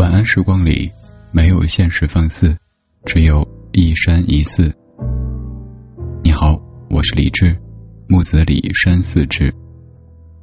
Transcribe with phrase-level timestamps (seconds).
[0.00, 0.90] 晚安时光里，
[1.30, 2.56] 没有现实放肆，
[3.04, 4.74] 只有一山一寺。
[6.24, 6.58] 你好，
[6.88, 7.54] 我是李志，
[8.08, 9.54] 木子李山寺志。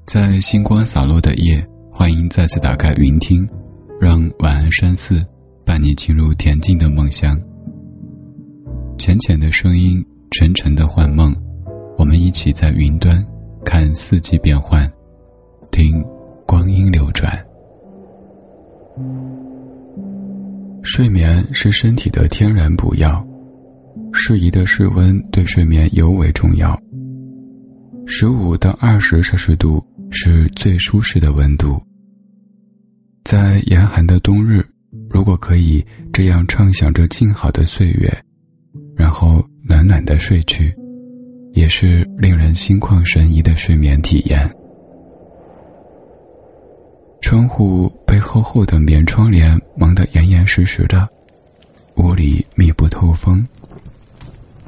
[0.06, 3.50] 在星光洒落的夜，欢迎再次打开云听，
[4.00, 5.26] 让晚安山寺
[5.66, 7.42] 伴你进入恬静的梦乡。
[9.00, 11.36] 浅浅的声音，沉沉的幻梦，
[11.98, 13.26] 我们一起在云端
[13.66, 14.88] 看四季变换，
[15.72, 16.06] 听
[16.46, 17.44] 光阴流转。
[20.98, 23.24] 睡眠是身体的天然补药，
[24.14, 26.82] 适宜的室温对睡眠尤为重要。
[28.08, 31.84] 十五到二十摄氏度是最舒适的温度。
[33.24, 34.66] 在严寒的冬日，
[35.08, 38.24] 如果可以这样畅想着静好的岁月，
[38.96, 40.74] 然后暖暖的睡去，
[41.54, 44.50] 也是令人心旷神怡的睡眠体验。
[47.20, 49.94] 窗户被厚厚的棉窗帘蒙
[50.58, 51.08] 实实的，
[51.98, 53.48] 屋里密不透风。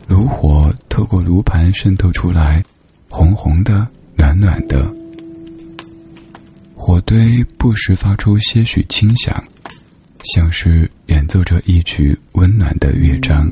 [0.08, 2.64] 炉火透过炉盘渗透出来，
[3.10, 4.94] 红红的，暖暖的。
[6.76, 9.44] 火堆不时发出些许轻响，
[10.24, 13.52] 像是演奏着一曲温暖的乐章。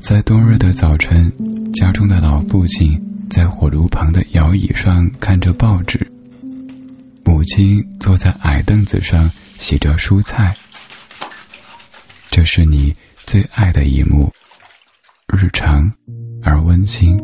[0.00, 1.30] 在冬日的早晨，
[1.74, 3.02] 家中的老父亲。
[3.28, 6.10] 在火炉旁的摇椅上看着报纸，
[7.26, 10.56] 母亲坐在矮凳子上洗着蔬菜。
[12.30, 12.94] 这是你
[13.26, 14.32] 最爱的一幕，
[15.26, 15.92] 日常
[16.40, 17.20] 而温馨。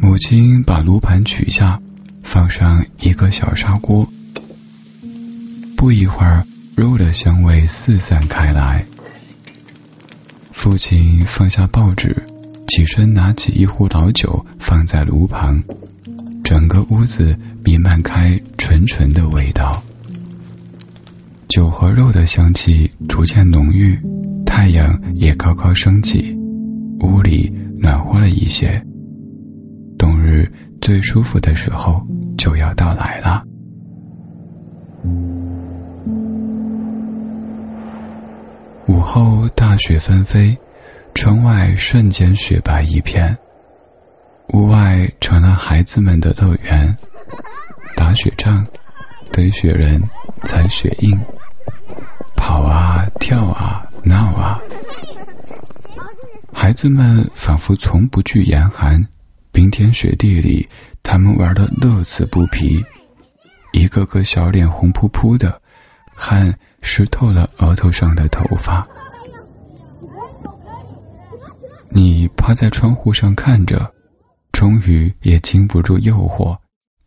[0.00, 1.82] 母亲把炉盘取下，
[2.24, 4.10] 放上一个小砂锅，
[5.76, 8.86] 不一会儿，肉的香味四散开来。
[10.54, 12.25] 父亲放下报纸，
[12.66, 15.62] 起身拿起一壶老酒放在炉旁，
[16.42, 19.82] 整个屋子弥漫开纯纯的味道。
[21.48, 23.98] 酒和肉的香气逐渐浓郁，
[24.44, 26.36] 太阳也高高升起，
[27.00, 28.84] 屋里暖和了一些。
[29.96, 32.06] 冬日最舒服的时候
[32.36, 33.44] 就要到来了。
[38.88, 40.58] 午后大雪纷飞，
[41.16, 43.38] 窗外瞬间雪白一片，
[44.48, 46.98] 屋外成了孩子们的乐园，
[47.96, 48.66] 打雪仗、
[49.32, 50.10] 堆雪人、
[50.44, 51.18] 踩雪印，
[52.36, 54.60] 跑啊跳啊闹啊，
[56.52, 59.08] 孩子们仿佛从不惧严寒，
[59.52, 60.68] 冰天雪地里，
[61.02, 62.84] 他们玩的乐此不疲，
[63.72, 65.62] 一个个小脸红扑扑的。
[66.14, 68.86] 汗湿透了额头上的头发，
[71.96, 73.90] 你趴在窗户上看着，
[74.52, 76.58] 终于也经不住诱惑，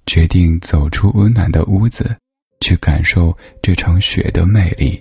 [0.07, 2.17] 决定走出温暖的屋子，
[2.59, 4.99] 去感受这场雪的魅力。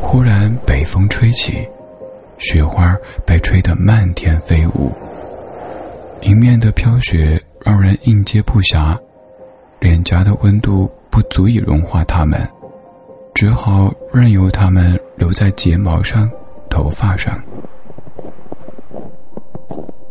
[0.00, 1.68] 忽然北风吹起，
[2.38, 4.90] 雪花被吹得漫天飞舞，
[6.22, 8.98] 迎面的飘雪让人应接不暇。
[9.78, 12.50] 脸颊的温度不足以融化它们，
[13.32, 16.28] 只好任由它们留在睫毛上、
[16.68, 17.44] 头发上。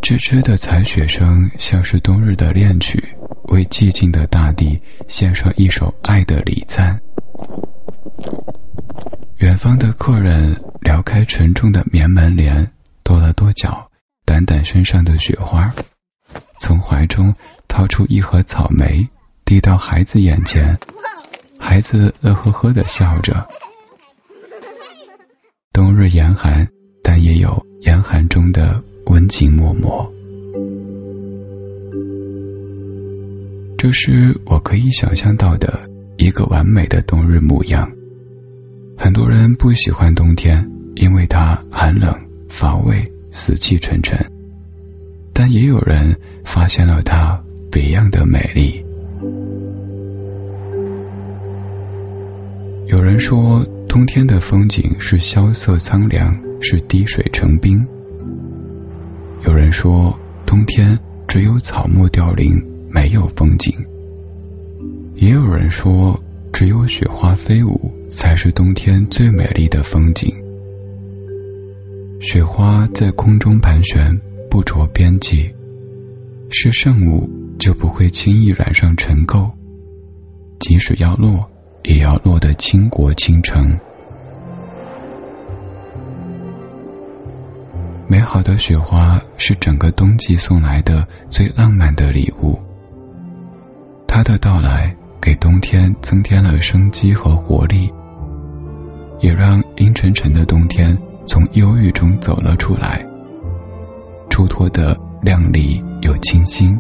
[0.02, 3.18] 吱吱的踩雪声像是冬日的恋曲，
[3.50, 7.02] 为寂静的大地献上一首爱的礼赞。
[9.40, 12.72] 远方的客人撩开沉重的棉门帘，
[13.04, 13.92] 跺了跺脚，
[14.26, 15.74] 掸掸身上的雪花，
[16.58, 17.36] 从怀中
[17.68, 19.10] 掏出一盒草莓。
[19.44, 20.80] 递到孩子眼前，
[21.60, 23.50] 孩子乐呵呵的笑着。
[25.74, 26.68] 冬日严寒，
[27.02, 29.88] 但也有严寒中的温情脉脉。
[33.78, 37.90] 这是我可以想象到的一个完美的冬日模样。
[38.98, 42.14] 很多人不喜欢冬天，因为它寒冷、
[42.50, 44.20] 乏味、死气沉沉。
[45.32, 47.42] 但也有人发现了它
[47.72, 48.86] 别样的美丽。
[52.88, 57.86] 有人说，冬天的风景是萧瑟苍凉，是滴水成冰。
[59.46, 60.98] 有人说，冬天
[61.28, 63.76] 只有草木凋零，没有风景。
[65.16, 66.18] 也有人说，
[66.54, 70.34] 只有雪花飞舞，才是冬天最美丽的风景。
[72.22, 75.54] 雪花在空中盘旋，不着边际，
[76.50, 77.30] 是圣物，
[77.60, 79.52] 就不会轻易染上尘垢，
[80.62, 81.51] 即使要落。
[81.84, 83.80] 也要落得倾国倾城。
[88.08, 92.60] 美好的雪花是整个冬季送来的最浪漫的礼物。
[94.06, 97.90] 它的到来给冬天增添了生机和活力，
[99.22, 103.06] 也让阴沉沉的冬天从忧郁中走了出来，
[104.30, 106.78] 出脱的靓丽又清新。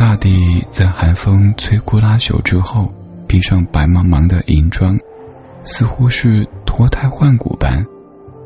[0.00, 2.94] 大地在寒风吹枯拉朽之后，
[3.28, 4.98] 披上白茫茫的银装，
[5.62, 7.84] 似乎是脱胎换骨般。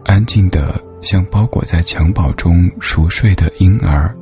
[0.04, 4.16] 安静的，像包裹在襁褓中熟睡的婴儿。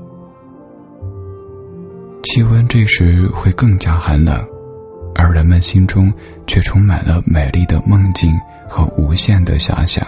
[2.23, 4.47] 气温这时会更加寒冷，
[5.15, 6.13] 而人们心中
[6.47, 8.39] 却充满了美丽的梦境
[8.69, 10.07] 和无限的遐想。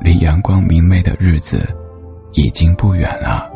[0.00, 1.68] 离阳光明媚的日子
[2.32, 3.50] 已经不远了。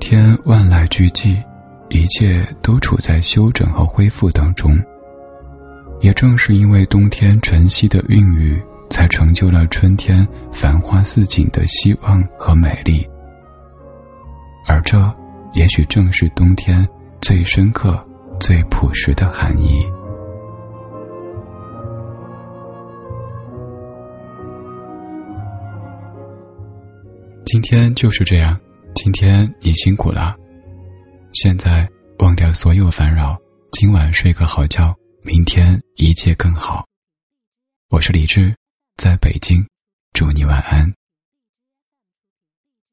[0.00, 1.40] 天万籁俱寂，
[1.90, 4.76] 一切都处在休整和恢复当中。
[6.00, 13.06] 也正是因为冬天晨曦的孕育，才成就了春天繁花似锦的希望和美丽。
[14.66, 14.98] 而这
[15.52, 16.88] 也许正是冬天
[17.20, 18.02] 最深刻、
[18.40, 19.84] 最朴实的含义。
[27.44, 28.58] 今天就是这样，
[29.02, 30.36] 今天你辛苦了。
[31.32, 31.88] 现在
[32.18, 33.38] 忘掉所有烦扰，
[33.72, 34.94] 今晚睡个好觉。
[35.22, 36.84] 明天一切更好。
[37.88, 38.54] 我是李志，
[38.98, 39.66] 在北京，
[40.12, 40.92] 祝你晚安。